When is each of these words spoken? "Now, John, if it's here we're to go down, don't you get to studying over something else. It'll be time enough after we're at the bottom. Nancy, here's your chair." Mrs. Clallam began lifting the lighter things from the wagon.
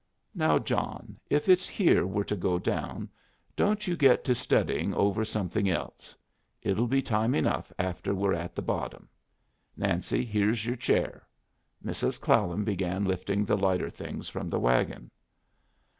"Now, 0.33 0.57
John, 0.57 1.19
if 1.29 1.47
it's 1.47 1.69
here 1.69 2.07
we're 2.07 2.23
to 2.23 2.35
go 2.35 2.57
down, 2.57 3.07
don't 3.55 3.85
you 3.85 3.95
get 3.95 4.23
to 4.23 4.33
studying 4.33 4.95
over 4.95 5.23
something 5.23 5.69
else. 5.69 6.15
It'll 6.63 6.87
be 6.87 7.03
time 7.03 7.35
enough 7.35 7.71
after 7.77 8.15
we're 8.15 8.33
at 8.33 8.55
the 8.55 8.63
bottom. 8.63 9.07
Nancy, 9.77 10.25
here's 10.25 10.65
your 10.65 10.75
chair." 10.75 11.27
Mrs. 11.85 12.19
Clallam 12.19 12.63
began 12.63 13.05
lifting 13.05 13.45
the 13.45 13.55
lighter 13.55 13.91
things 13.91 14.27
from 14.27 14.49
the 14.49 14.59
wagon. 14.59 15.11